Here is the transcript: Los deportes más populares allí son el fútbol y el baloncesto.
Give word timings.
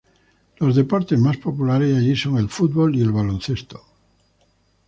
Los 0.57 0.75
deportes 0.77 1.19
más 1.19 1.37
populares 1.37 1.95
allí 1.95 2.15
son 2.15 2.39
el 2.39 2.49
fútbol 2.49 2.95
y 2.95 3.01
el 3.01 3.11
baloncesto. 3.11 3.85